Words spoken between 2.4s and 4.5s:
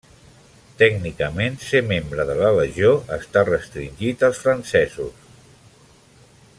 Legió està restringit als